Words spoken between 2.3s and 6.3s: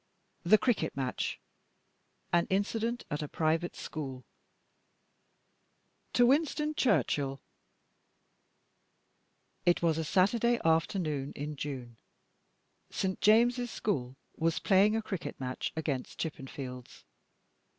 AN INCIDENT AT A PRIVATE SCHOOL To